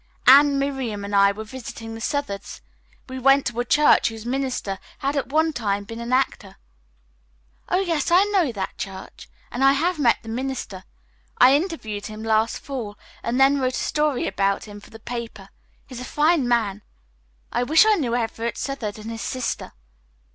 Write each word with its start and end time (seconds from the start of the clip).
"Anne, 0.25 0.57
Miriam 0.57 1.05
and 1.05 1.15
I 1.15 1.31
were 1.31 1.43
visiting 1.43 1.93
the 1.93 2.01
Southards. 2.01 2.61
We 3.07 3.19
went 3.19 3.45
to 3.45 3.59
a 3.59 3.63
church 3.63 4.07
whose 4.07 4.25
minister 4.25 4.79
had 4.97 5.15
at 5.15 5.27
one 5.27 5.53
time 5.53 5.83
been 5.83 5.99
an 5.99 6.11
actor." 6.11 6.55
"Oh, 7.69 7.81
yes, 7.81 8.09
I 8.09 8.23
know 8.23 8.51
that 8.51 8.79
church, 8.79 9.29
and 9.51 9.63
I 9.63 9.73
have 9.73 9.99
met 9.99 10.17
the 10.23 10.29
minister. 10.29 10.85
I 11.37 11.53
interviewed 11.55 12.07
him 12.07 12.23
last 12.23 12.57
fall 12.63 12.97
and 13.21 13.39
then 13.39 13.59
wrote 13.59 13.75
a 13.75 13.77
story 13.77 14.25
about 14.25 14.65
him 14.65 14.79
for 14.79 14.89
the 14.89 14.97
paper. 14.97 15.49
He 15.85 15.93
is 15.93 16.01
a 16.01 16.03
fine 16.03 16.47
man. 16.47 16.81
I 17.51 17.61
wish 17.61 17.85
I 17.85 17.93
knew 17.93 18.15
Everett 18.15 18.57
Southard 18.57 18.97
and 18.97 19.11
his 19.11 19.21
sister." 19.21 19.71